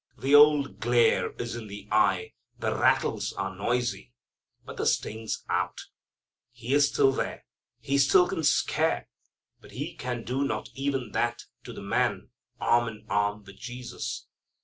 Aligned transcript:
The 0.17 0.33
old 0.33 0.79
glare 0.79 1.33
is 1.33 1.55
in 1.55 1.67
the 1.67 1.87
eye, 1.91 2.33
the 2.57 2.75
rattles 2.75 3.33
are 3.33 3.55
noisy, 3.55 4.13
but 4.65 4.77
the 4.77 4.87
sting's 4.87 5.43
out. 5.47 5.79
He 6.51 6.73
is 6.73 6.87
still 6.87 7.11
there. 7.11 7.45
He 7.77 7.99
still 7.99 8.27
can 8.27 8.43
scare; 8.43 9.09
but 9.59 9.71
can 9.99 10.23
do 10.23 10.43
not 10.43 10.69
even 10.73 11.11
that 11.11 11.43
to 11.65 11.71
the 11.71 11.83
man 11.83 12.31
arm 12.59 12.87
in 12.87 13.05
arm 13.11 13.43
with 13.43 13.57
Jesus. 13.59 14.25